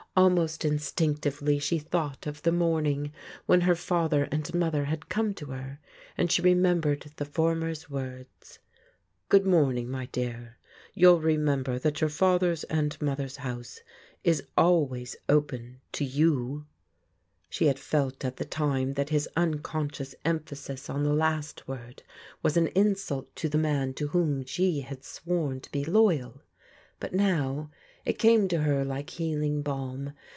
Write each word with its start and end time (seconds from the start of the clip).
Almost 0.13 0.65
instinctively 0.65 1.57
she 1.57 1.79
thought 1.79 2.27
of 2.27 2.41
the 2.41 2.51
morning 2.51 3.13
when 3.45 3.61
her 3.61 3.75
father 3.75 4.27
and 4.29 4.53
mother 4.53 4.83
had 4.83 5.07
come 5.07 5.33
to 5.35 5.45
her, 5.47 5.79
and 6.17 6.29
she 6.29 6.41
remembered 6.41 7.09
the 7.15 7.23
former's 7.23 7.89
words:" 7.89 8.59
Good 9.29 9.45
mom 9.45 9.77
ing, 9.77 9.89
my 9.89 10.07
dear; 10.07 10.57
you'll 10.93 11.21
remember 11.21 11.79
that 11.79 12.01
your 12.01 12.09
father's 12.09 12.65
and 12.65 13.01
mother's 13.01 13.37
house 13.37 13.79
is 14.21 14.43
always 14.57 15.15
open 15.29 15.79
to 15.93 16.03
you'' 16.03 16.65
She 17.49 17.67
had 17.67 17.79
felt 17.79 18.25
at 18.25 18.35
the 18.35 18.43
time 18.45 18.95
that 18.95 19.09
his 19.11 19.29
unconscious 19.37 20.13
emphasis 20.25 20.89
on 20.89 21.03
the 21.03 21.13
last 21.13 21.69
word 21.69 22.03
was 22.43 22.57
an 22.57 22.67
insult 22.75 23.33
to 23.37 23.47
the 23.47 23.57
man 23.57 23.93
to 23.93 24.09
whom 24.09 24.43
she 24.43 24.81
had 24.81 25.05
sworn 25.05 25.61
to 25.61 25.71
be 25.71 25.85
loyal, 25.85 26.41
but 26.99 27.13
now 27.13 27.71
it 28.03 28.13
came 28.17 28.47
to 28.47 28.61
her 28.61 28.83
like 28.83 29.11
healing 29.11 29.61
balm. 29.61 30.11